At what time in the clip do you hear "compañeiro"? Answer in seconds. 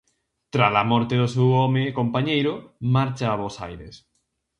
1.99-2.53